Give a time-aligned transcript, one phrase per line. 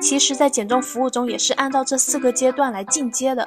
[0.00, 3.46] 其实，在减重服务中也是按照这四个阶段来进阶的。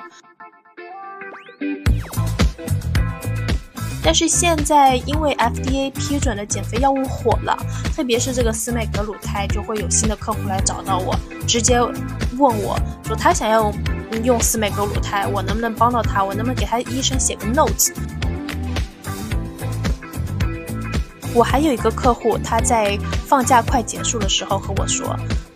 [4.05, 7.57] 但是现在，因为 FDA 批准的减肥药物火了，
[7.95, 11.15] 特别是这个司美格鲁肽，就会有新的客户来找到我，
[11.47, 11.79] 直接
[12.37, 13.73] 问我说他想要
[14.23, 16.23] 用司美格鲁肽，我能不能帮到他？
[16.23, 17.93] 我能不能给他医生写个 note？
[21.35, 25.15] 我还有一个客户，他在放假快结束的时候和我说。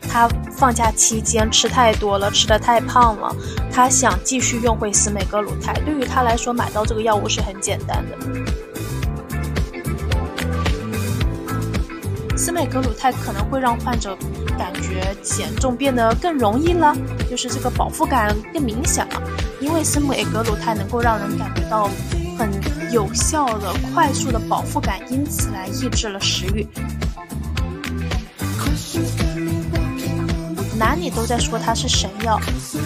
[0.10, 3.36] 他放假期间吃太多了，吃的太胖了。
[3.72, 8.18] 他想继续用回司美格鲁肽，对于他来说，买到这个药物是很简单的。
[12.36, 14.18] 司美格鲁肽可能会让患者
[14.58, 16.96] 感觉减重变得更容易了，
[17.30, 19.22] 就是这个饱腹感更明显了。
[19.60, 21.90] 因为司美格鲁肽能够让人感觉到
[22.38, 22.52] 很
[22.92, 26.68] 有效的、快速的饱腹感，因此来抑制了食欲。
[30.78, 32.40] 哪里都在说它是神药，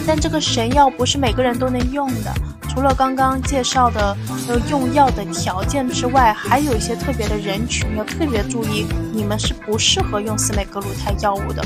[0.06, 2.32] 但这个神药不是每个人都能用的。
[2.70, 4.16] 除了刚刚介绍的
[4.48, 11.62] 要用药的条件之外，还有一些特别的人群要特别注意，你们是不适合用司美格鲁肽药物的。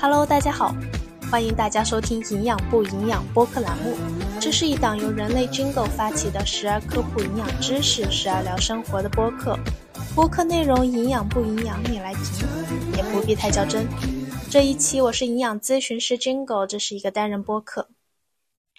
[0.00, 0.74] Hello，大家好，
[1.30, 3.96] 欢迎大家收听营养不营养播客栏目。
[4.40, 9.56] 这是一档由人类 Jingle 发起的时而科普营养知识、时而聊生活的播客。
[10.12, 12.48] 播客内容营养不营养，你来评，
[12.96, 13.86] 也不必太较真。
[14.50, 17.88] 这一期我是营养咨询师 Jingle，这是一个单人播客。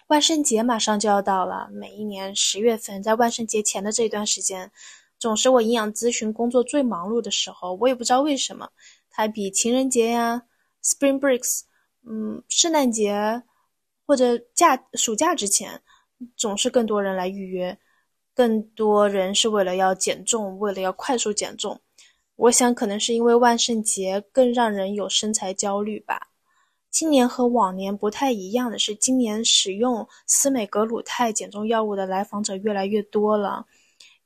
[0.08, 4.70] 万圣节马上就要到了，每一年十月份，在万圣节前的这段时间，
[5.18, 7.72] 总是我营养咨询工作最忙碌的时候。
[7.80, 8.68] 我也不知道为什么，
[9.10, 10.42] 它比情人节呀、
[10.84, 11.62] Spring Breaks，
[12.06, 13.42] 嗯，圣诞节。
[14.04, 15.80] 或者假暑假之前，
[16.36, 17.78] 总是更多人来预约，
[18.34, 21.80] 更多人是为了要减重，为了要快速减重。
[22.36, 26.28] 我想可能是因为万圣节更让人有身材焦虑吧。
[26.90, 33.66] 今年和往年不太一样的是，今年使用司美格鲁肽减重药物的来访者越来越多了。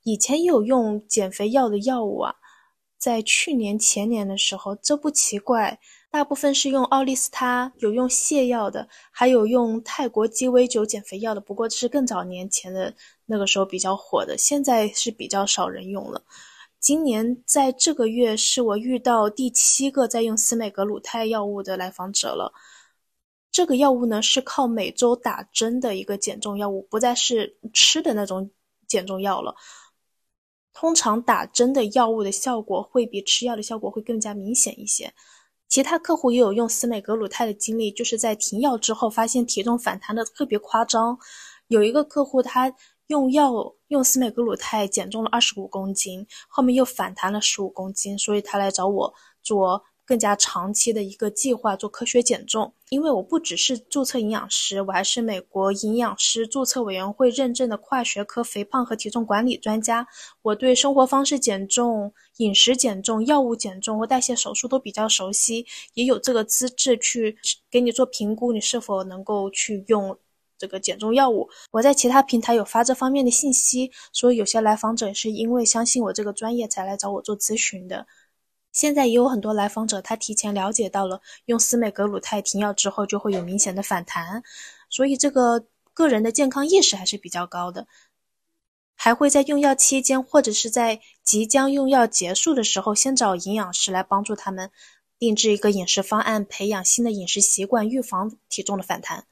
[0.03, 2.35] 以前有用减肥药的药物啊，
[2.97, 5.79] 在去年前年的时候，这不奇怪。
[6.17, 11.39] 大部分是用奥利司他，有用泻药的，还有用泰国鸡尾酒减肥药的。
[11.39, 12.91] 不过这是更早年前的
[13.27, 16.23] 那个时候比较火的，现在是比较少人用了。
[16.79, 22.51] 今年在这个月是我遇到第七个在用司美格鲁肽药物的来访者了。
[23.51, 28.49] 这个药物呢是靠每周打针的一个减重药物，不再是吃的那种
[28.87, 29.53] 减重药了。
[30.73, 35.13] 通常打针的药物的效果会比吃药的效果会更加明显一些。
[35.67, 41.17] 其他客户也有用司美格鲁肽的经历，就是在停药之后发现体重反弹的特别夸张。
[41.67, 42.73] 有一个客户他
[43.07, 49.13] 用药用司美格鲁肽减重了二十五公斤，后面又反弹了十五公斤，所以他来找我
[49.43, 49.83] 做。
[50.07, 60.07] 更加长期的一个计划做科学减重，因为我不只是注册营养师，我还是美国营养师注册委员会认证的跨学科肥胖和体重管理专家。
[60.41, 67.37] 我对生活方式减重、饮食减重、药物减重和代谢手术都比较熟悉，也有这个资质去
[67.69, 70.17] 给你做评估，你是否能够去用
[70.57, 71.49] 这个减重药物。
[71.71, 78.07] 我在其他平台有发这方面的信息，所以有些来访者是因为相信我这个专业才来找我做咨询的。
[78.77, 84.43] 现在也有很多来访者，他提前了解到了用司美格鲁肽停药之后就会有明显的反弹，
[84.87, 85.65] 所以这个
[85.95, 87.87] 个人的健康意识还是比较高的，
[88.95, 94.69] 还会在用药期间或者是在即将用药结束的时候，先找营养师来帮助他们
[95.17, 99.25] 定制一个饮食方案，培养新的饮食习惯，预防体重的反弹。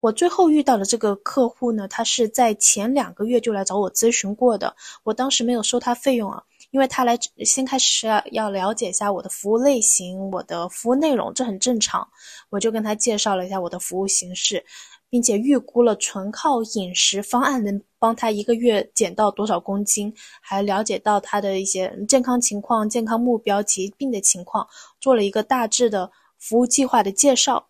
[0.00, 4.74] 我最后遇到的这个客户呢，他是在前两个月就来找我咨询过的，
[5.04, 6.42] 我当时没有收他费用啊。
[6.70, 12.06] 因为他来先开始要要了解一下我的服务类型、我的服务内容，这很正常。
[12.48, 14.64] 我就跟他介绍了一下我的服务形式，
[15.08, 24.66] 并且预估了纯靠饮食方案能帮他一个月减到多少公斤，还了解到他的一些健康情况、健康目标、疾病的情况，
[25.00, 27.69] 做了一个大致的服务计划的介绍。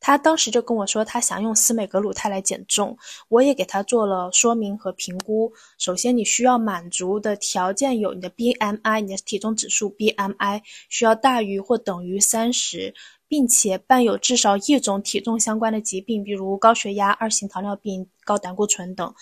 [0.00, 2.96] 他当时就跟我说，他想用司美格鲁肽来减重，
[3.28, 5.52] 我也给他做了说明和评估。
[5.78, 12.94] 首先，你需要满足的条件有你的 BMI，你的体重指数 BMI 需要大于或等于三十，
[13.28, 19.14] 并且伴有至少一种体重相关的疾病，比如高血压、二型糖尿病、高胆固醇等，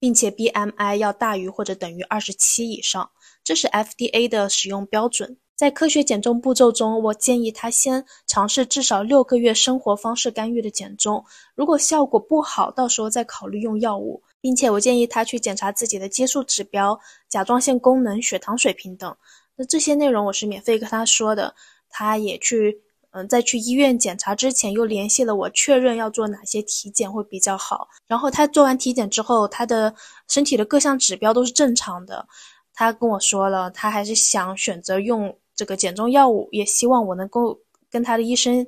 [0.00, 3.10] 并且 BMI 要大于或者等于二十七以上，
[3.44, 5.38] 这是 FDA 的使用标准。
[5.60, 11.22] 在科学减重步骤中，我建议他先尝试至少六个月生活方式干预的减重，
[11.54, 16.98] 如果效果不好，到时候再考虑用药物，并且我建议他去检查自己的激素指标、
[17.28, 19.14] 甲状腺功能、血糖水平等。
[19.54, 21.54] 那这些内容我是免费跟他说的，
[21.90, 22.80] 他也去，
[23.10, 27.86] 嗯，在去医院检查之前又联系了我，确认要做哪些体检会比较好。
[28.06, 29.94] 然后他做完体检之后，他的
[30.26, 32.26] 身体的各项指标都是正常的。
[32.72, 35.36] 他跟我说了，他还是想选择用。
[35.60, 37.60] 这个减重药物，也希望我能够
[37.90, 38.66] 跟他的医生，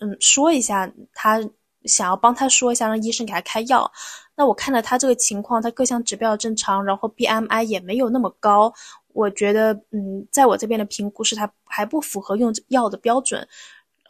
[0.00, 1.40] 嗯，说一下，他
[1.84, 3.88] 想要帮他说一下，让医生给他开药。
[4.34, 8.74] 那我看了他这个情况，他各项指标正常，然后 BMI 也没有那么高，
[9.12, 13.46] 我觉得，嗯，在我这边的评估是他还不符合用药的标准。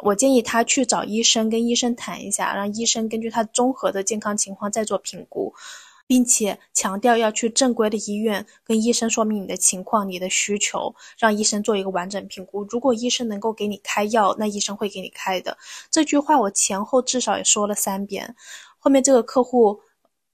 [0.02, 5.52] 我建议他去找医生，跟医生谈一下，让医生根据他综合的健康情况再做评估。
[6.06, 12.62] 并且强调要去正规的医院跟医生说明你的情况、你的需求，让医生做一个完整评估。
[12.64, 15.56] 如果医生能够给你开药，那医生会给你开的。
[15.90, 18.36] 这句话我前后至少也说了三遍。
[18.78, 19.80] 后面这个客户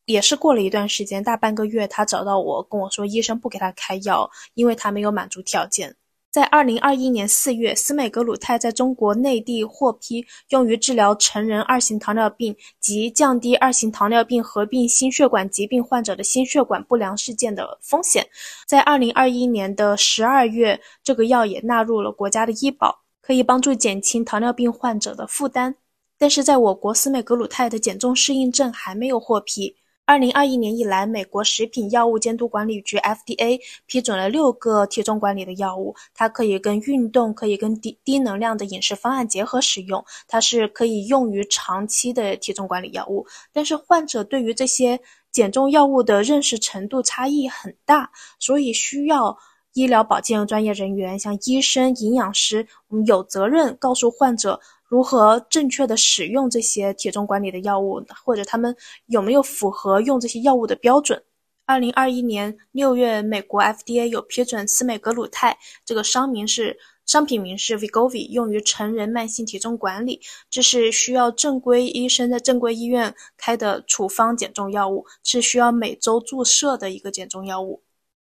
[0.07, 5.95] 也是过了一段时间，大半个月，他找到我跟我说，医生不给他开药，因为他没有满足条件。
[6.31, 18.25] 在二零二一年四月，司美格鲁肽在中国内地获批用于治疗成人二型糖尿病及降低二型糖尿病合并心血管疾病患者的心血管不良事件的风险。
[18.65, 25.75] 在二零二一年的十二月，这个药也纳入了国家的医保，可以帮助减轻糖尿病患者的负担。
[26.17, 29.75] 但是在我国，司美格鲁肽的减重适应症还没有获批。
[30.11, 43.25] 二零二一年以来，美国食品药物监督管理局 （FDA） 批准了六个体重管理的药物，它可以跟运动、可以跟低低能量的饮食方案结合使用，它是可以用于长期的体重管理药物。
[43.53, 44.99] 但是患者对于这些
[45.31, 48.11] 减重药物的认识程度差异很大，
[48.41, 49.39] 所以需要
[49.75, 54.61] 医疗保健专业人员，像医生、营养师，我们有责任告诉患者。
[54.91, 58.75] 如何正确的使用这些体重管理的药物，或者他们
[59.07, 61.23] 有没有符合用这些药物的标准？
[61.65, 66.77] 二零二一年六月，美国 FDA 有批准司美格鲁肽这个商名是
[67.07, 70.21] 商品名是 Vigovi，用于成人慢性体重管理，
[70.51, 77.81] 这是需要正规医生在正规医院开的处方减重药物，是需要每周注射的一个减重药物。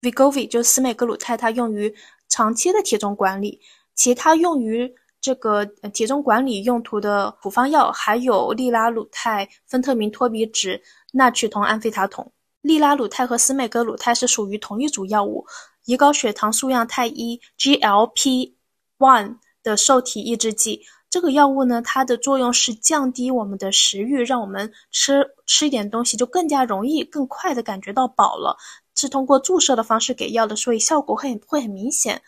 [0.02, 1.96] Vigovi 就司美格鲁肽，它用于
[2.28, 3.62] 长期的体重管理，
[3.96, 4.94] 其他用于。
[5.22, 5.64] 这个
[5.94, 10.82] 体重管理用途的处方药还有利拉鲁肽、芬特明托比酯、
[11.14, 12.30] 纳曲酮安非他酮。
[12.62, 15.46] 利拉鲁肽和司美格鲁肽是属于同一组药物，
[15.86, 20.82] 胰高血糖素样肽一 （GLP-1） 的受体抑制剂。
[21.10, 28.56] 这个药物呢，它的作用是降低我们的食欲，让我们吃吃一点东西就更加容易、更快的感觉到饱了。
[28.96, 32.22] 是通过注射的方式给药的，所以效果会会很明显。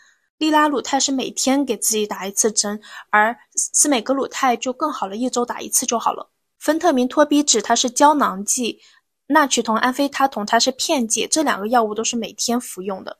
[0.43, 6.29] 利拉鲁肽是每天给自己打一次针，而司美格鲁肽就更好了，一周打一次就好了。
[6.59, 8.81] 芬特明托比酯它是胶囊剂，
[9.27, 13.19] 纳曲酮安非他酮它是片剂，这两个药物都是每天服用的。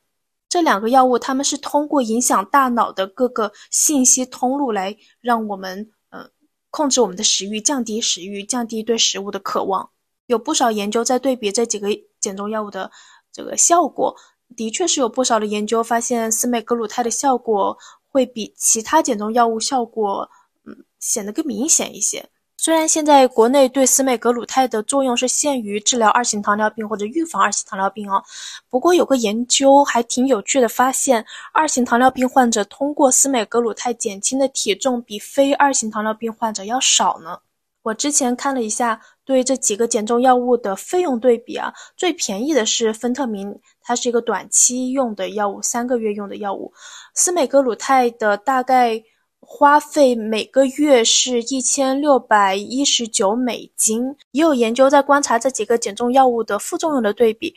[0.50, 6.28] 这两个药物它们是通过影响大脑的各个信息通路来让我们呃
[6.72, 9.92] 控制我们的食欲，降低食欲，降低对食物的渴望。
[10.26, 11.88] 有不少研究在对比这几个
[12.20, 12.92] 减重药物的
[13.32, 14.14] 这个效果。
[14.56, 17.78] 的确是有不少的研究发现，司美格鲁肽的效果
[18.10, 20.30] 会比其他减重药物效果，
[20.66, 22.26] 嗯，显得更明显一些。
[22.56, 28.24] 虽然现在国内对司美格鲁肽的作用是限于治疗二型糖尿病或者预防二型糖尿病哦，
[28.70, 37.38] 不过有个研究还挺有趣的，发现二型糖尿病患者通过司美格鲁肽减轻的体重比非二型糖尿病患者要少呢。
[37.84, 46.74] 我之前看了一下对这几个减重药物的费用对比啊，最便宜的是芬特明，它是一个短期用的药物，三个月用的药物。
[47.14, 49.04] 司美格鲁肽的大概
[49.42, 54.16] 花费每个月是一千六百一十九美金。
[54.32, 57.54] 也有研究在观察这几个减重药物的副作用的对比，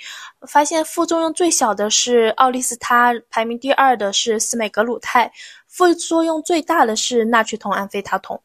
[0.48, 5.30] 发现副作用最小的是奥利司他，排名第二的是司美格鲁肽，
[5.68, 8.40] 副作用最大的是纳曲酮安非他酮。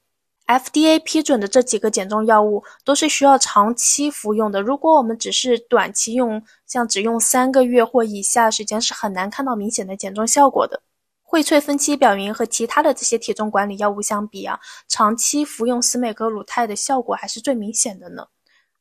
[0.51, 4.61] FDA 批准的这几个减重药物都是需要长期服用的。
[4.61, 10.81] 如果我们只是短期用，像只用三个月或以下时间，是很难看到明显的减重效果的。
[11.23, 18.27] 荟萃分期表明和其他的这些体重管理药物相比啊，长期服用司美格鲁肽的效果还是最明显的呢。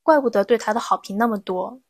[0.02, 1.80] 怪不得对它的好评那么多。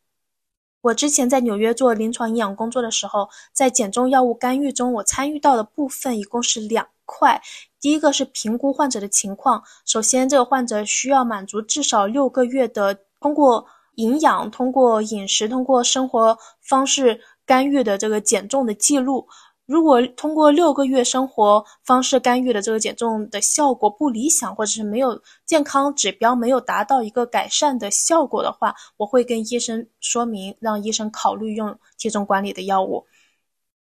[0.83, 7.41] 我之前在纽约做临床营养工作的时候，在减重药物干预中，我参与到的部分一共是两块。
[7.81, 9.63] 第一个是评估患者的情况。
[9.87, 19.27] 首先，这个患者需要满足至少六个月的通过营养、通过饮食、通过生活方式干预的这个减重的记录。
[19.67, 33.07] 如果通过六个月生活方式干预的这个减重的效果不理想，或者是没有健康指标没有达到一个改善的效果的话，我会跟医生说明，让医生考虑用体重管理的药物。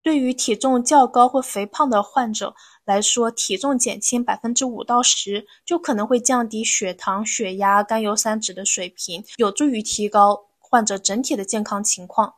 [0.02, 2.55] 对于体重较高或肥胖的患者
[2.88, 12.37] 来说，体重减轻百分之五到十，就可能会降低血糖、血压、甘油三酯的水平，有助于提高患者整体的健康情况。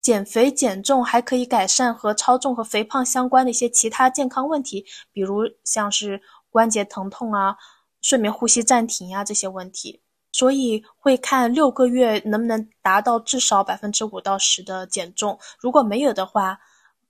[0.00, 7.56] 减肥减重还可以改善和超重和肥胖相关的一些其他健康问题，比如像是关节疼痛啊、
[8.00, 10.00] 睡眠呼吸暂停呀这些问题。
[10.30, 16.60] 所以会看六个月能不能达到至少百分之五到十的减重，如果没有的话，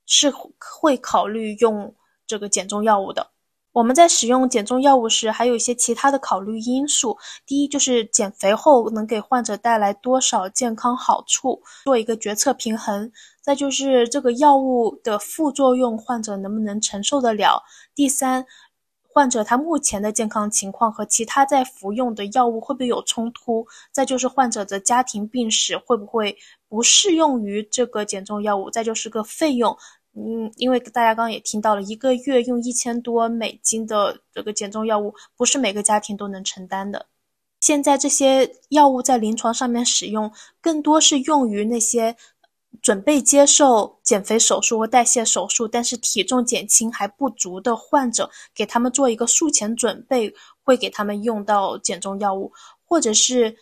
[0.06, 1.94] 是会考虑用
[2.26, 3.28] 这个减重药物的。
[3.72, 7.18] 我们在使用减重药物时，还有一些其他的考虑因素。
[7.44, 13.12] 第一，就是减肥后能给患者带来多少健康好处，做一个决策平衡。
[13.42, 17.62] 再就是这个药物的副作用，患者能不能承受得了？
[17.94, 18.46] 第三，
[19.12, 23.66] 患者他目前的健康情况和其他在服用的药物会不会有冲突？
[23.92, 26.34] 再就是患者的家庭病史会不会
[26.66, 28.70] 不适用于这个减重药物？
[28.70, 29.76] 再就是个费用。
[30.18, 37.04] 嗯，因为大家刚刚也听到了，一个月用一千多美金的这个减重药物，不是每个家庭都能承担的。
[37.60, 42.16] 现在这些药物在临床上面使用，更多是用于那些
[42.80, 50.32] 准备接受减肥手术或代谢手术，但是体重减轻还不足的患者，给他们做一个术前准备，
[50.64, 52.50] 会给他们用到减重药物，
[52.86, 53.54] 或者是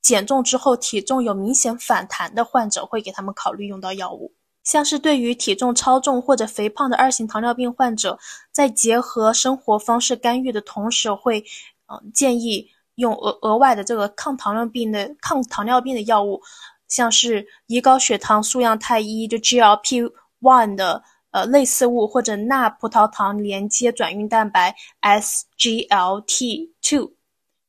[0.00, 4.32] 减重之后体重有明显反弹的患者，会给他们考虑用到药物。
[4.62, 8.18] 像是对于体重超重或者肥胖的二型糖尿病患者，
[8.52, 11.44] 在结合生活方式干预的同时，会，
[11.86, 16.40] 嗯，建议用额额外的这个抗糖尿病的抗糖尿病的药物，
[16.88, 21.02] 像是胰高血糖素样肽一就 GLP-1 的
[21.32, 27.12] 呃类似物，或者钠葡萄糖连接转运蛋白 SGLT2。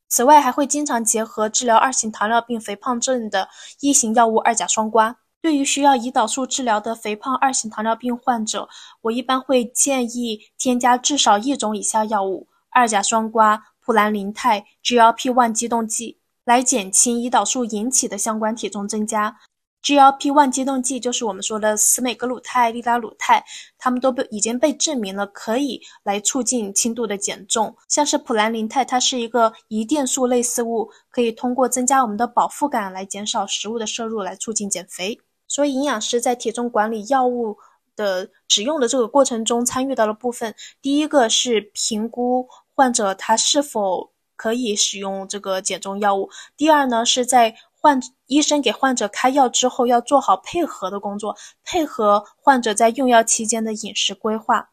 [0.10, 5.16] 此外，还会经常结合治疗二型糖尿病肥胖症的一型药物二甲双胍。
[5.44, 8.70] 对于需要胰岛素治疗的肥胖二型糖尿病患者，
[9.02, 19.36] 我一般会建议添加至少一种以下药物：二甲双胍、普兰林肽、GLP-1 激动剂，来减轻胰岛素引起的相关体重增加。
[19.84, 23.44] GLP-1 激动剂就是我们说的司美格鲁肽、利达鲁肽，
[23.78, 27.76] 它们都被已经被证明了可以来促进轻度的减重。
[27.90, 35.20] 像是普兰林肽，它是一个胰电素类似物，可以通过增加我们的饱腹感来减少食物的摄入，来促进减肥。
[35.54, 37.58] 所以，营养师在体重管理药物
[37.96, 40.56] 的使用的这个过程中参与到了部分。
[40.82, 46.28] 第一个是评估患者他是否可以使用这个减重药物。
[46.58, 54.72] 第二呢，是在患医生给患者开药之后，要做好配合的工作，配合患者在用药期间的饮食规划。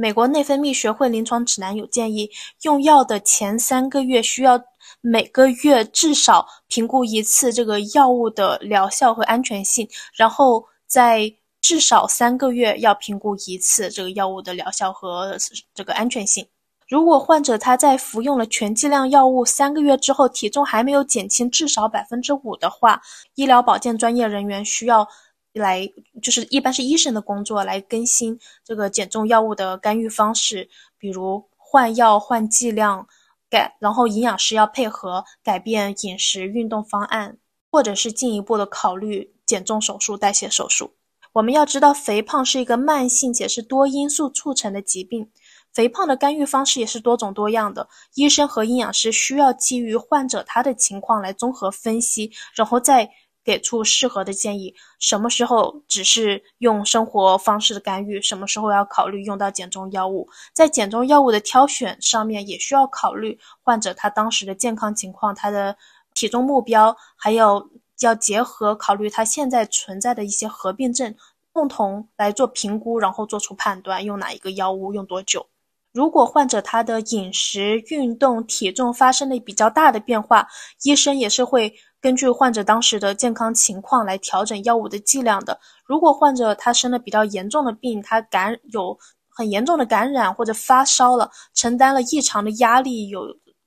[0.00, 2.30] 美国内分泌学会临床指南有建议，
[2.62, 4.58] 用药的前三个月需要
[5.02, 11.30] 每个月至少评估一次这个药物的疗效和安全性，然后在
[11.60, 15.36] 至少三个月要评估一次这个药物的疗效和
[15.74, 16.46] 这个安全性。
[16.88, 23.02] 如果患者他在服用了全剂量药物三个月之后，体重还没有减轻至少百分之五的话，
[23.34, 25.06] 医疗保健专业人员需要。
[25.52, 25.90] 来
[26.22, 33.08] 就是一般是医生的工作，来更新这个减重药物的干预方式，比如换药、换剂量，
[33.50, 37.38] 改，然后营养师要配合改变饮食、运动方案，
[37.68, 40.92] 或者是进一步的考虑减重手术、代谢手术。
[41.32, 45.30] 我们要知道，肥胖是一个慢性且是多因素促成的疾病，
[45.72, 47.88] 肥胖的干预方式也是多种多样的。
[48.14, 53.10] 医生和营养师需要基于患者他的情况来综合分析，然后再。
[53.42, 60.28] 给出适合的建议，什么时候只是用生活方式的干预，什么时候要考虑用到减重药物。
[60.52, 65.76] 在减重药物的挑选上面，也需要考虑患者他当时的健康情况、他的
[66.14, 67.70] 体重目标，还有
[68.00, 71.14] 要结合考虑他现在存在的一些合并症，
[71.50, 75.46] 共同来做评估，然后做出判断，用哪一个药物，用多久。
[75.92, 80.46] 如果患者他的饮食、运动、体重发生了比较大的变化，
[80.82, 81.74] 医生也是会。
[82.00, 85.60] 根据患者当时的健康情况来调整药物的剂量的。
[85.84, 93.22] 如果患者他生了比较严重的病，他感有很严重的感染或者发烧了，承担了异常的压力，有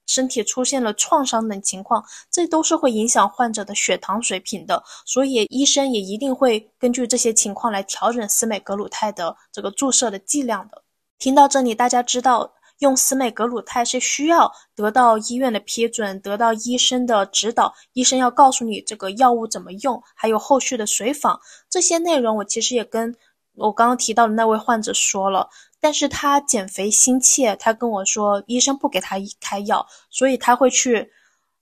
[0.08, 4.84] 身体出现了创伤等情况，这都是会影响患者的血糖水平的。
[5.06, 10.82] 所以医生也一定会根据这些情况来调整司美格鲁肽的这个注射的剂量的。
[11.20, 12.54] 听到这里，大家知道。
[12.80, 21.40] 用司美格鲁肽是需要得到医院的批准，得到医生的指导，医生要告诉你这个药物怎么用，还有后续的随访
[21.70, 23.16] 这些内容，我其实也跟
[23.56, 25.50] 我刚刚提到的那位患者说了，
[25.80, 31.12] 但是他减肥心切，他跟我说医生不给他开药，所以他会去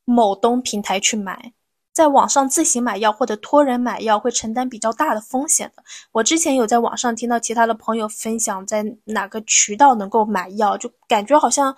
[0.05, 1.53] 某东平台去买。
[1.93, 5.83] 在网上自行买药或者托人买药会承担比较大的风险的。
[6.11, 11.75] 我之前有在网上听到其他的朋友分享在哪个渠道能够买药，就感觉好像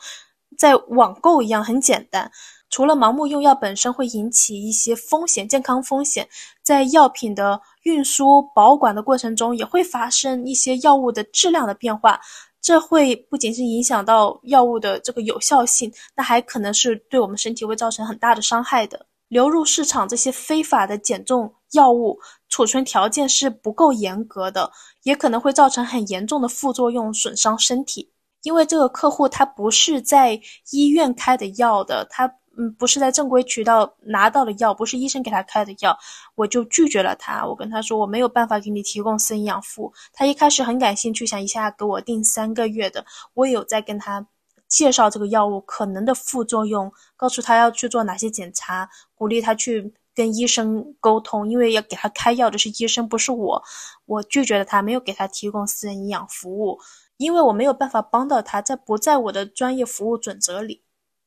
[0.58, 2.32] 在网购一样很简单。
[2.70, 6.28] 除了盲目用药本身会引起一些风险、健康风险，
[6.64, 12.20] 在药品的运输、保管的过程中也会发生一些药物的质量的变化，
[12.62, 19.06] 这会不仅是影响到药物的这个有效性，那还可能是对我们身体会造成很大的伤害的。
[19.34, 24.72] 流入市场这些非法的减重药物，储存条件是不够严格的，
[25.02, 28.12] 也可能会造成很严重的副作用，损伤身体。
[28.44, 30.40] 因为这个客户他不是在
[30.72, 35.98] 医院开的药的，他嗯不是在正规渠道拿到的药，不是医生给他开的药，
[36.36, 37.44] 我就拒绝了他。
[37.44, 39.92] 我跟他说我没有办法给你提供生养肤。
[40.14, 44.28] 他一开始很感兴趣，想一下给我订三个月的，我有在跟他。
[44.74, 53.64] 介绍这个药物可能的副作用，告诉他要去做哪些检查，鼓励他去跟医生沟通，因为要给他开药的是医生，不是我。
[54.06, 56.80] 我拒绝了他，没有给他提供私人营养服务，
[57.18, 60.82] 因为我没有办法帮到他，在不在我的专业服务准则里。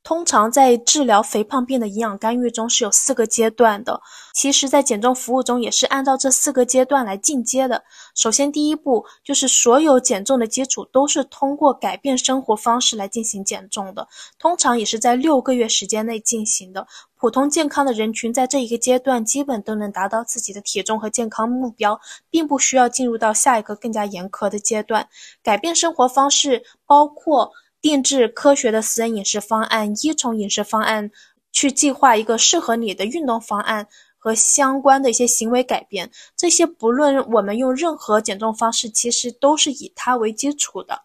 [0.06, 4.00] 通常在治疗肥胖病的营养干预中是有四个阶段的，
[4.32, 7.82] 其实，在减重服务中也是按照这四个阶段来进阶的。
[8.14, 14.06] 首先，第一步就是所有减重的基础都是通过改变生活方式来进行减重的，
[14.38, 16.86] 通常也是在六个月时间内进行的。
[17.16, 25.08] 普通健康的人群在这一个阶段基本都能达到自己的体重和健康目标，并不需要进入到下一个更加严苛的阶段。
[25.42, 27.50] 改变生活方式包括。
[27.88, 31.08] 定制科学的私人饮食方案，依从饮食方案
[31.52, 33.86] 去计划一个适合你的运动方案
[34.18, 36.10] 和相关的一些行为改变。
[36.36, 41.00] 这些不论我们用任何减重方式，其实都是以它为基础的。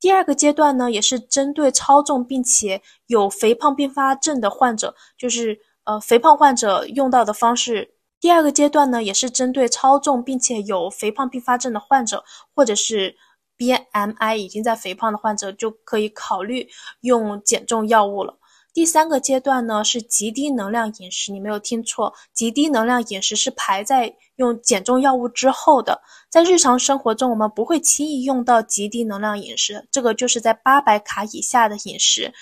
[0.00, 7.92] 第二个阶段呢，也是针对超重并且有肥胖并发症的患者，就是呃肥胖患者用到的方式。
[8.18, 13.14] 第二个阶段呢，也是针对超重并且有肥胖并发症的患者，或者是。
[13.58, 16.68] BMI 已经在肥胖的患者就可以考虑
[17.00, 18.38] 用减重药物了。
[18.72, 26.02] 第三个阶段呢是极低能量饮食，你没有听错，极低能量饮食是排在用减重药物之后的。
[26.28, 32.34] 在日常生活中，我们不会轻易用到极低能量饮食，这个就是在八百卡以下的饮食。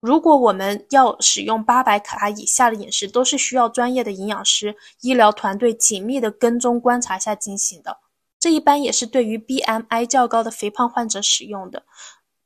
[0.00, 7.98] 如果我们要使用八百卡以下的饮食，都是需要专业的营养师、医疗团队紧密的跟踪观察下进行的。
[8.40, 11.82] 这一般也是对于 BMI 较高的肥胖患者使用的。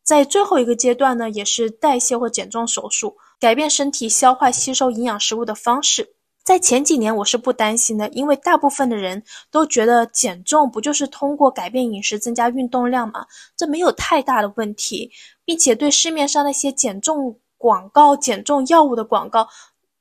[0.02, 6.14] 在最后一个阶段呢，也是代谢或减重手术，改变身体消化吸收营养食物的方式。
[6.42, 13.24] 在前几年我是不担心的，因为大部分的人都觉得减重不就是通过改变饮食增加运动量吗？
[13.56, 15.10] 这没有太大的问题，
[15.44, 19.46] 并且对市面上那些减重广告、减重药物的广告，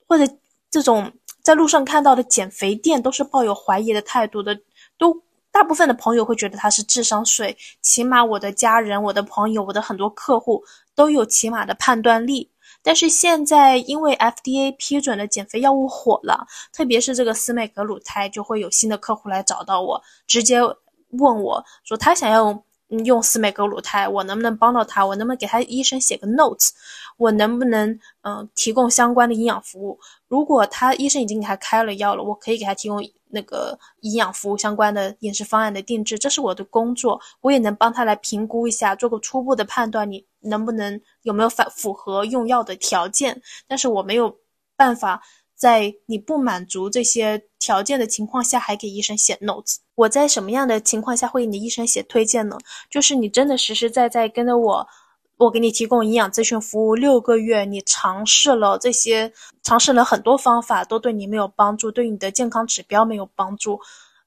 [0.08, 0.34] 或者
[0.72, 1.12] 这种
[1.44, 4.58] 在路上看到的减肥店，都是抱有怀疑的态度的，
[4.98, 5.22] 都。
[5.52, 10.64] 大部分的朋友会觉得它是智商税，起码我的家人、我的朋友、我的很多客户
[10.96, 12.50] 都有起码的判断力。
[12.84, 20.60] 但是现在因为 FDA 批准的减肥药物火了，特别是这个司美格鲁肽，就会有新的客户来找到我，直接
[21.10, 22.64] 问我说他想要
[23.06, 25.06] 用司美格鲁肽，我能不能帮到他？
[25.06, 26.70] 我能不能给他医生写个 notes？
[27.18, 30.00] 我能不能嗯提供相关的营养服务？
[30.28, 33.04] 如果他医生已经给他开了药了，我可以给他提供。
[33.34, 43.42] 那个营养服务相关的饮食方案的定制，这是我的工作，我也能帮他来评估一下，做个初步的判断，你能不能有没有反符合用药的条件。
[43.70, 44.38] 但是我没有
[44.76, 45.22] 办法
[45.56, 49.78] 在你不满足这些条件的情况下，还给医生写 notes。
[50.02, 52.58] 我在什么样的情况下会给你医生写推荐呢？
[52.90, 54.88] 就是你真的实实在在跟着我。
[55.38, 59.32] 我给你提供营养咨询服务六个月，你尝试了这些，
[59.64, 63.80] 尝试了很多方法，都对你没有帮助，对你的健康指标没有帮助，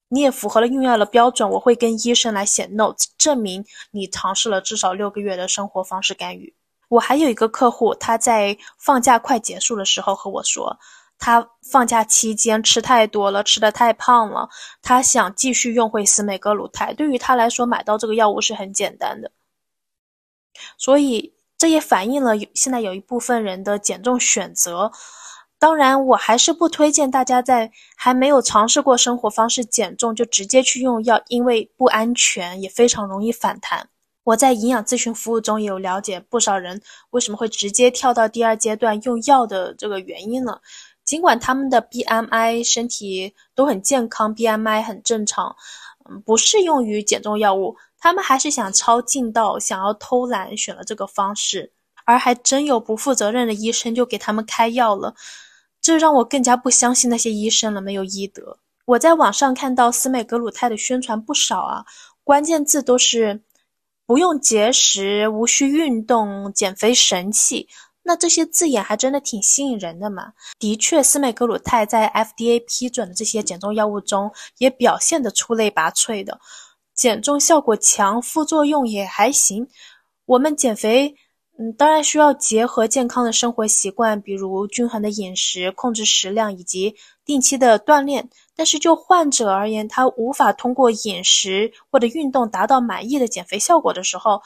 [0.09, 6.55] 你也符合了用药的标准，我会跟医生来写 notes，证明你尝试了至少六个月的生活方式干预。
[6.89, 10.77] 我还有一个客户，他在放假快结束的时候和我说，
[11.25, 14.47] 他放假期间吃太多了，吃的太胖了，
[14.83, 19.33] 他想继续用回司美格鲁肽，对于他来说，买到这个药物是很简单的。
[20.77, 24.93] 所以这也反映了现在有一部分人的减重选择。
[25.59, 33.89] 当然，我还是不推荐大家在还没有尝试过生活方式减重就直接去用药，因为不安全，也非常容易反弹。
[34.25, 40.61] 我在营养咨询服务中也有了解不少人为什么会直接跳到第二阶段用药的这个原因呢？
[41.05, 45.55] 尽管他们的 BMI 身体都很健康，BMI 很正常。
[46.07, 51.73] 嗯，不适用于减重药物，他们还是想抄近道，想要偷懒，选了这个方式，
[52.05, 55.15] 而还真有不负责任的医生就给他们开药了，
[55.81, 58.59] 这让我更加不相信那些医生了，没有医德。
[58.85, 61.87] 我在网上看到司美格鲁肽的宣传不少啊，
[62.23, 63.41] 关键字都是
[64.05, 67.67] 不用节食、无需运动、减肥神器。
[68.07, 70.35] 那这些字眼还真的挺吸引人的嘛？
[70.59, 76.39] 的确，司美格鲁肽在 FDA 批准的这些减重药物中也表现得出类拔萃的，
[76.95, 79.67] 减重效果强，副作用也还行。
[80.27, 81.15] 我们减肥，
[81.59, 88.29] 嗯，当然需要结合健康的生活习惯，比如均衡的饮食、控制食量以及定期的锻炼。
[88.55, 94.43] 但是就患者而言，他无法通过饮食或者运动达到满意的减肥效果的时候，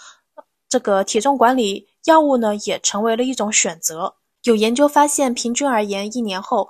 [0.69, 1.88] 这个体重管理。
[2.05, 4.15] 药物呢也成为了一种选择。
[4.45, 6.69] 有研究发现，平均而言，一年后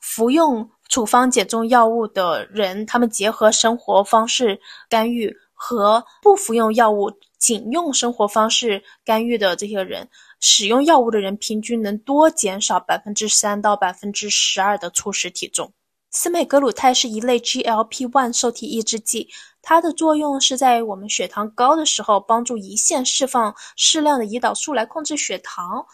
[0.00, 10.08] 服用处方减重药物的人，他们结合生活方式干预和不服用药物、仅用生活方式干预的这些人，
[10.40, 15.72] 使用药物的人平均能多减少百分之三到百分之十二的初始体重。
[16.20, 19.28] 司美格鲁肽是一类 GLP-1 受体抑制剂。
[19.62, 25.86] 它的作用是在我们血糖高的时候，帮助胰腺释放适量的胰岛素来控制血糖。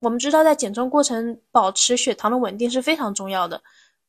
[0.00, 3.62] 我们知道，在减重过程保持血糖的稳定是非常重要的。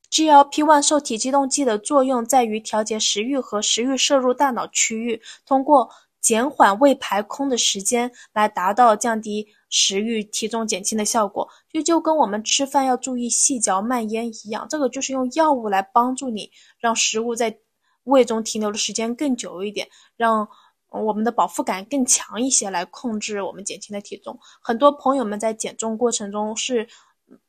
[0.10, 5.92] GLP-1 受体激动剂的作用在于调节食欲和食欲摄入大脑区域，通过
[6.28, 11.48] 减缓胃排空的时间来达到降低食欲、体重减轻的效果。
[11.72, 17.58] 就就跟我们吃饭要注意细嚼慢咽一样，这个就是用药物来帮助你让食物在。
[18.08, 19.86] 胃中停留的时间更久一点，
[20.16, 20.48] 让
[20.92, 24.40] 我们的饱腹感更强一些，来控制我们减轻的体重。
[24.62, 26.88] 很多朋友们在减重过程中是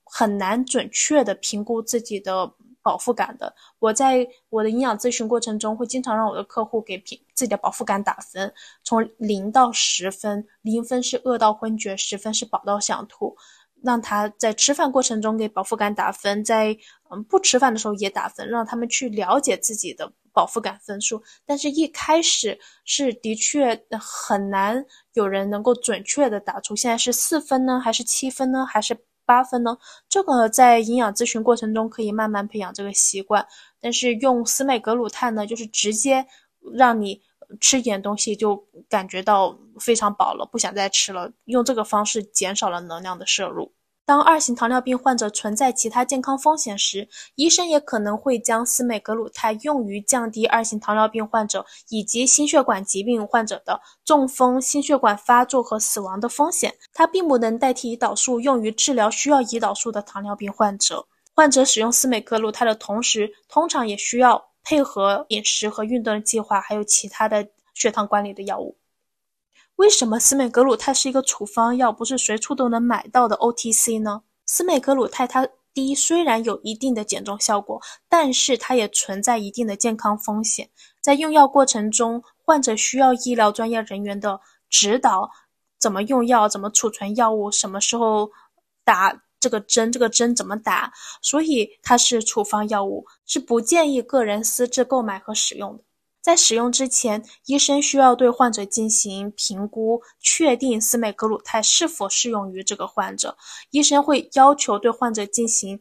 [0.02, 2.52] 很难准确的评估自己的
[2.88, 3.54] 饱腹感的。
[3.80, 13.36] 我在我的营养咨询过程中，会经常让我的客户给评自己的饱腹感打分，从零到十分，零分是饿到昏厥，十分是饱到想吐。
[13.80, 16.76] 让他在吃饭过程中给饱腹感打分，在
[17.10, 21.22] 嗯不吃饭的时候也打分，让他们去了解自己的饱腹感分数。
[21.46, 28.98] 但是，一开始是的确很难有人能够准确的打出现在是四分呢，还是七分呢，还是
[29.28, 29.76] 八分呢？
[30.08, 33.46] 这个在营养咨询过程中可以慢慢培养这个习惯。
[33.78, 36.24] 但是用司美格鲁肽呢，就是直接
[36.72, 37.20] 让你
[37.60, 38.56] 吃一点东西就
[38.88, 41.30] 感觉到非常饱了，不想再吃了。
[41.44, 43.70] 用这个方式减少了能量的摄入。
[44.08, 56.74] 当二型糖尿病患者存在其他健康风险时，医生也可能会将司美格鲁肽用于降低二型糖尿病患者以及心血管疾病患者的中风、心血管发作和死亡的风险。
[56.94, 61.06] 它并不能代替胰岛素用于治疗需要胰岛素的糖尿病患者。
[61.34, 68.77] 患者使用司美格鲁肽的同时，通常也需要配合饮食和运动的计划，还有其他的血糖管理的药物。
[69.78, 74.22] 为什么司美格鲁肽是一个处方药，不是随处都能买到的 OTC 呢？
[74.44, 80.68] 司美格鲁肽它第一虽然有一定的减重效果，但是它也存在一定的健康风险。
[81.00, 85.30] 在用药过程中，患者需要医疗专业人员的指导，
[85.78, 88.28] 怎么用药，怎么储存药物，什么时候
[88.84, 95.84] 打这个针，这个针怎么打，所以它是处方药物，是不建议个人私自购买和使用的。
[96.28, 103.34] 在使用之前，医生需要对患者进行评估，确定司美格鲁肽是否适用于这个患者。
[103.70, 105.80] 医生会要求对患者进行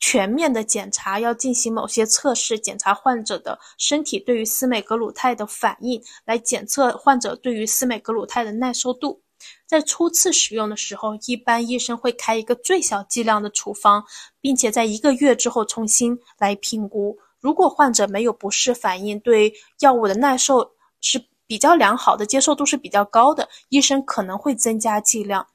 [0.00, 9.20] 全面的检查，要进行某些测试，检查患者的身体对于司美格鲁肽的反应，来检测患者对于司美格鲁肽的耐受度。
[9.66, 14.02] 在初次使用的时候，一般医生会开一个最小剂量的处方，
[14.40, 17.18] 并且在一个月之后重新来评估。
[17.40, 25.46] 如果患者没有不适反应，对药物的耐受是比较良好的，接受度是比较高的，医生可能会增加剂量。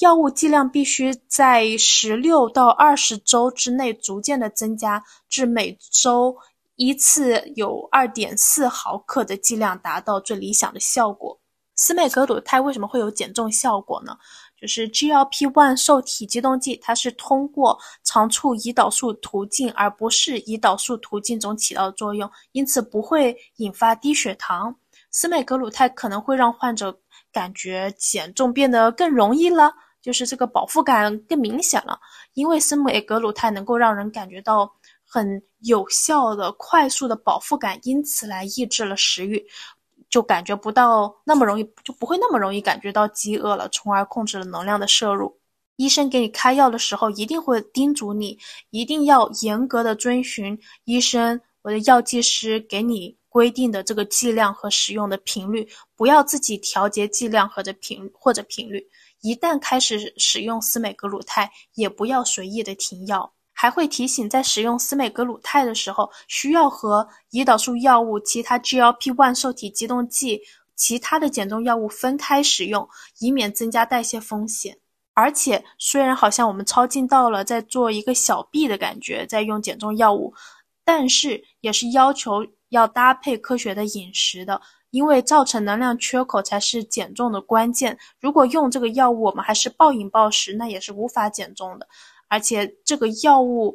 [0.00, 6.36] 药物剂量必须在十六到二十周之内逐渐的增加至每周
[6.76, 11.38] 一次有二点四毫克的剂量，达到最理想的效果。
[11.76, 14.16] 司美格鲁肽为什么会有减重效果呢？
[14.60, 24.74] 就是 GLP-1 受体激动剂，它是通过肠促胰岛素途径，而不是胰岛素途径中起到的作用，因此不会引发低血糖。
[25.10, 26.96] 司美格鲁肽可能会让患者
[27.32, 31.98] 感觉减重变得更容易了，就是这个饱腹感更明显了，
[32.32, 34.72] 因为司美格鲁肽能够让人感觉到
[35.06, 39.44] 很有效的、快速的饱腹感，因此来抑制了食欲。
[40.14, 45.36] 就感觉不到那么容易，就不会那么容易感觉到饥饿了，从而控制了能量的摄入。
[45.74, 48.38] 医生给你开药的时候，一定会叮嘱你，
[48.70, 58.88] 一定要严格的遵循医生我的药剂师给你规定的这个剂量和使用的频率，不要自己调节剂量或者频或者频率。
[59.20, 63.33] 一旦开始使用司美格鲁肽，也不要随意的停药。
[63.54, 70.42] 还会提醒，在使用司美格鲁肽的时候，需要和胰岛素药物、其他 GLP-1 受体激动剂、
[70.76, 72.86] 其他的减重药物分开使用，
[73.20, 74.76] 以免增加代谢风险。
[75.14, 80.34] 而且，虽然好像我们超近到了在做一个小臂的感觉，在用减重药物，
[80.84, 87.96] 但是也是要求要搭配科学的饮食的，因为造成能量缺口才是减重的关键。
[88.18, 91.86] 如果用这个药物，我们还是暴饮暴食，那也是无法减重的。
[92.28, 93.74] 而且这个药物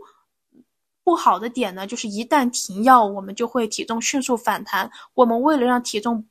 [1.03, 4.91] 不好的点呢，就是一旦停药，我们就会体重迅速反弹。
[5.13, 6.23] 我们为了让体重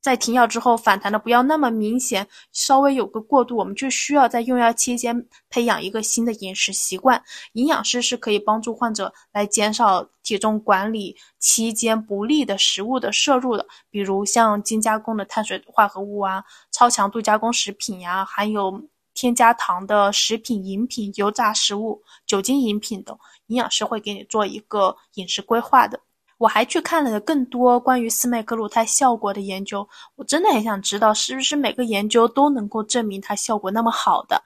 [0.00, 7.20] 在停药之后反弹的不要那么明显，稍微有个过渡，我们就需要在用药期间培养一个新的饮食习惯。
[7.54, 18.80] 营养师是可以帮助患者来减少体重管理期间不利的食物的摄入的，比如像精加工的碳水化合物啊、超强度加工食品呀，含有。
[19.14, 25.98] 添加糖的食品、饮品、油炸食物、酒精饮品等，营养师会给你做一个饮食规划的。
[26.36, 34.42] 我还去看了更多关于司美格鲁肽效果的研究，我真的很想知道，是不是每个研究都能够证明它效果那么好的？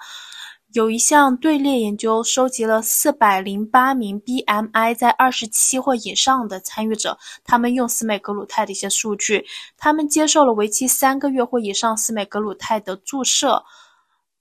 [0.74, 9.46] 有一项队列研究，收集了四百零八名 BMI 在二十七或以上的参与者，他们用司美格鲁肽的一些数据，
[9.78, 13.64] 他们接受了为期三个月或以上司美格鲁肽的注射。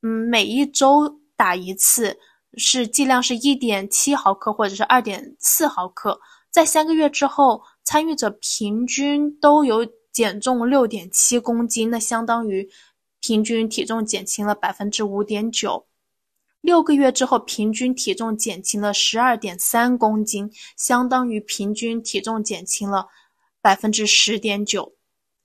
[0.07, 2.17] 嗯，每一周打一次，
[2.55, 6.17] 是剂量是一点七毫克或者是二点四毫克。
[6.49, 12.69] 在三个月之后，参与者平均都有减重六点七公斤，那相当于
[13.19, 15.85] 平均体重减轻了百分之五点九。
[16.61, 23.07] 六个月之后，平均体重减轻了十二点三公斤，相当于平均体重减轻了
[23.61, 24.96] 百分之十点九。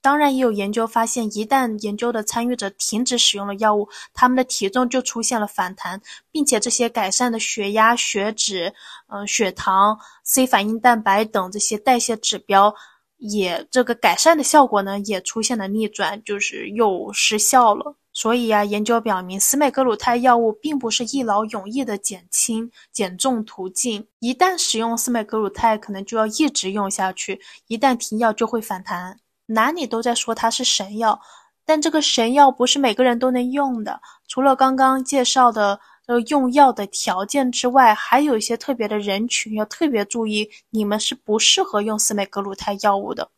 [0.03, 8.75] 当然，也有研究发现，一旦研究的参与者停止使用了药物，他们的体重就出现了反弹，并且这些改善的血压、血脂、
[9.07, 12.75] 嗯血糖、C 反应蛋白等这些代谢指标，
[13.19, 17.95] 也这个改善的效果呢，也出现了逆转，就是又失效了。
[18.12, 24.07] 所以呀，研究表明，司美格鲁肽药物并不是一劳永逸的减轻减重途径。
[24.19, 29.17] 一旦使用司美格鲁肽，可能就要一直用下去，一旦停药就会反弹。
[29.47, 31.21] 哪里都在说它是神药，
[31.65, 34.01] 但这个神药不是每个人都能用的。
[34.29, 43.29] 除了刚刚介绍的呃用药的条件之外，还有一些特别的人群要特别注意，你们是不适合用司美格鲁肽药物的。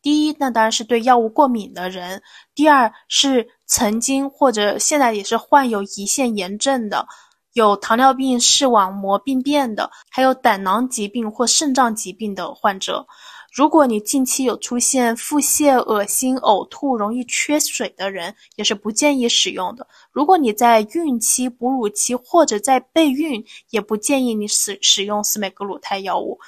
[0.00, 2.18] 第一，那当然是对药物过敏的人；
[2.54, 7.06] 第二是曾经或者现在也是患有胰腺炎症的，
[7.52, 13.06] 有糖尿病视网膜病变的，还有胆囊疾病或肾脏疾病的患者。
[13.52, 19.86] 如果你近期有出现腹泻、恶心、呕吐、容易缺水的人，也是不建议使用的。
[20.10, 26.40] 如果你在孕期、哺乳期或者在备孕，也不建议你使使用司美格鲁肽药物。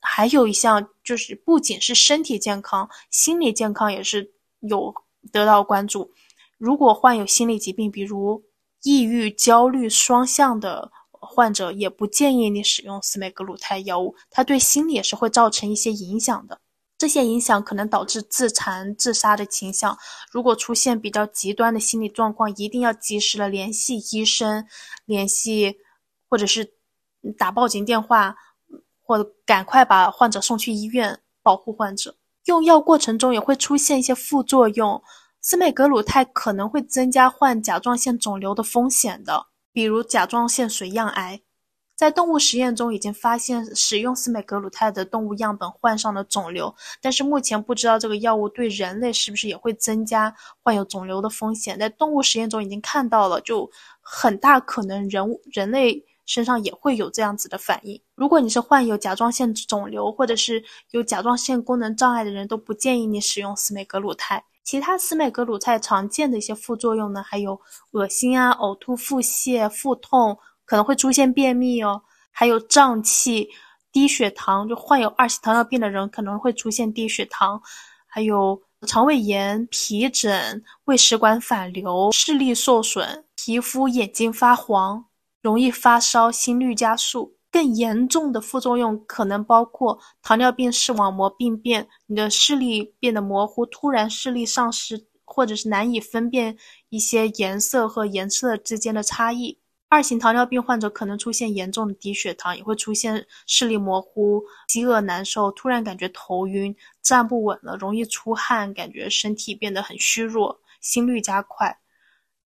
[0.00, 4.94] 还有一项就是，不仅是身体健康，心理健康也是有
[5.32, 6.12] 得到关注。
[6.56, 8.40] 如果患有心理疾病，比如
[8.84, 10.92] 抑郁、焦虑双向的。
[11.38, 16.60] 患者也不建议你使用司美格鲁肽药物，它对心理也是会造成一些影响的。
[16.98, 19.96] 这些影响可能导致自残、自杀的倾向。
[20.32, 24.66] 如果出现比较极端的心理状况，一定要及时的联系医生，
[25.04, 25.76] 联系
[26.28, 26.74] 或者是
[27.38, 28.34] 打报警电话，
[29.00, 32.16] 或赶快把患者送去医院，保护患者。
[32.46, 35.00] 用药过程中也会出现一些副作用，
[35.40, 39.46] 司美格鲁肽可能会增加患甲状腺肿瘤的风险的。
[39.78, 41.40] 比如甲状腺髓样癌，
[41.94, 51.78] 在动物实验中已经发现使用司美格鲁肽的动物样本患上了肿瘤，但是目前不知道这个药物对人类是不是也会增加患有肿瘤的风险。
[51.78, 58.02] 在动物实验中已经看到了，就很大可能人人类身上也会有这样子的反应。
[58.16, 60.60] 如果你是患有甲状腺肿瘤或者是
[60.90, 64.42] 有甲状腺功能障碍的人，都不建议你使用司美格鲁肽。
[64.68, 67.58] 其他司美格鲁肽常见的一些副作用呢，还有
[67.92, 73.48] 恶心啊、呕吐、腹泻、腹痛，可能会出现便秘哦，还有胀气、
[73.90, 77.58] 低血糖，就患有二型糖尿病的人可能会出现低血糖，
[78.06, 85.02] 还有肠胃炎、皮疹、胃食管反流、视力受损、皮肤、眼睛发黄、
[85.40, 87.37] 容易发烧、心率加速。
[87.50, 96.56] 更严重的副作用可能包括糖尿病视网膜病变，你的视力变得模糊，突然视力丧失，或者是难以分辨
[96.90, 99.58] 一些颜色和颜色之间的差异。
[99.90, 111.78] 二型糖尿病患者可能出现严重的低血糖，也会出现视力模糊、饥饿难受、突然感觉头晕、站不稳了、容易出汗、感觉身体变得很虚弱、心率加快，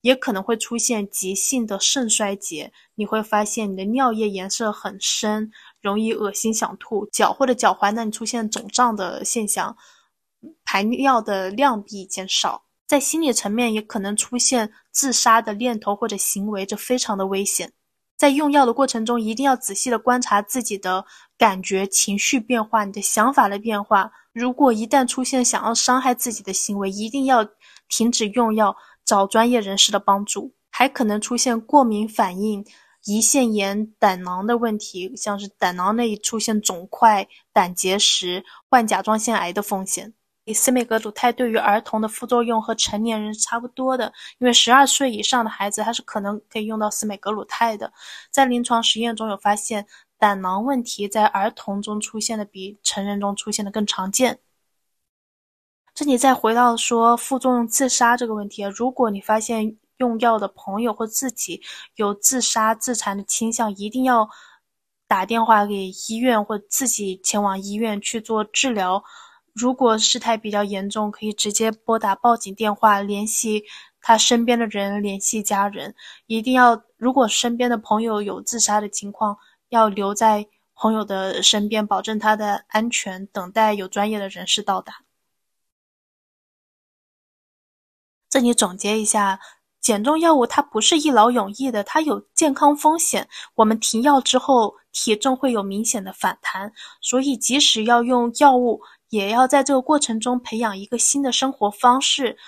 [0.03, 2.71] 也可能会出现急性的肾衰竭。
[2.95, 9.75] 你会发现你的尿液颜色很深，容易恶心想吐，脚或者脚踝那里出现肿胀的现象，
[10.65, 12.65] 排尿的量比以前少。
[12.87, 17.73] 在心理层面，也可能出现自杀的念头或者行为，这非常的危险。
[18.19, 21.05] 在用药的过程中，一定要仔细的观察自己的
[21.39, 24.13] 感觉、情绪变化，你的想法的变化。
[24.33, 27.45] 如果一旦出现想要伤害自己的行为，一定要
[27.89, 28.77] 停止用药，
[29.13, 30.55] 找专业人士的帮助。
[30.71, 32.65] 还可能出现过敏反应、
[33.05, 40.15] 胰腺炎、胆囊的问题，像是胆囊内出现肿块、胆结石、患甲状腺癌的风险。
[40.55, 47.93] 司美格鲁肽对于儿童的副作用和成年人差不多的，因为十二岁以上的孩子他是可能可以用到司美格鲁肽的。
[48.31, 49.87] 在临床实验中有发现，
[50.19, 54.39] 胆囊问题在儿童中出现的比成人中出现的更常见。
[55.95, 61.61] 这里再回到说副作用自杀这个问题，如果你发现用药的朋友或自己
[61.97, 64.27] 有自杀自残的倾向，一定要
[65.07, 69.05] 打电话给医院或自己前往医院去做治疗。
[69.53, 73.63] 如果事态比较严重，可以直接拨打报警电话，联系
[74.01, 75.95] 他身边的人，联系家人。
[76.27, 79.37] 一定要，如果身边的朋友有自杀的情况，
[79.69, 84.95] 要留在朋友的身边，保证他的安全，等待有专业的人士到达。
[88.33, 89.39] 这里总结一下，
[89.79, 93.29] 减重药物它不是一劳永逸的，它有健康风险。
[93.57, 98.81] 我们停药之后，体重会有明显的反弹，所以即使要用药物。
[99.11, 102.39] 也要在这个过程中培养一个新的生活方式，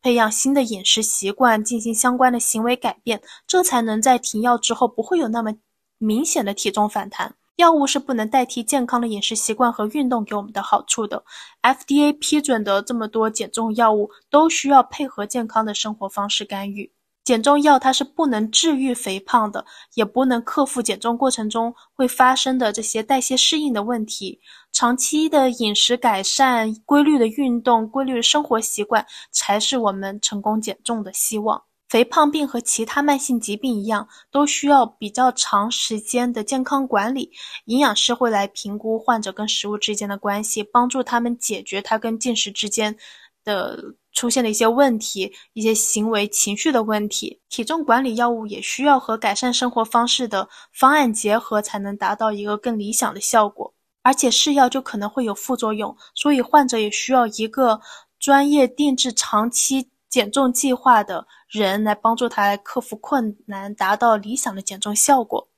[0.00, 5.52] 培养新的饮食习惯，进行相关的行为改变，这才能在停药之后不会有那么
[5.98, 7.34] 明显的体重反弹。
[7.56, 11.22] 药物是不能代替健康的饮食习惯和运动给我们的好处的。
[11.62, 16.90] FDA 批准的这么多减重药物都需要配合健康的生活方式干预。
[17.24, 24.40] 减重药它是不能治愈肥胖的，也不能克服减重过程中会发生的这些代谢适应的问题。
[24.72, 31.62] 长期的饮食改善、规律的运动、规律的生活习惯，才是我们成功减重的希望。
[31.92, 37.30] 肥胖病和其他慢性疾病一样，都需要比较长时间的健康管理。
[37.66, 42.96] 营养师会来评估患者跟食物之间的关系，帮助他们解决他跟进食之间
[43.44, 43.94] 的。
[44.14, 53.72] 出现的一些问题，一些行为、情绪的问题，体重管理药物也需要和改善生活方式的方案结合，才能达到一个更理想的效果。
[54.02, 57.80] 而且试药就可能会有副作用，所以患者也需要一个
[58.18, 65.48] 专业定制长期减重计划的人来帮助他来克服困难，达到理想的减重效果。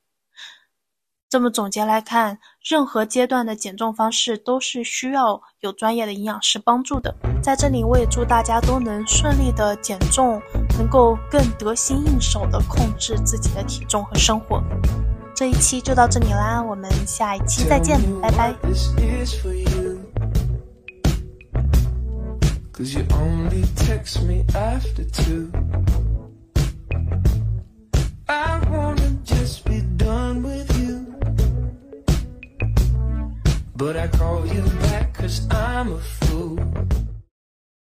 [1.28, 7.14] 这么总结来看，任何阶段的减重方式都是需要有专业的营养师帮助的。
[7.42, 10.40] 在这里，我也祝大家都能顺利的减重，
[10.78, 14.62] 能够更得心应手的控制自己的体重和生活。
[15.34, 18.54] 这一期就到这里啦，我们下一期再见，拜拜。
[22.76, 25.52] Cause you only text me after two.
[28.28, 31.14] I wanna just be done with you.
[33.76, 36.58] But I call you back cause I'm a fool.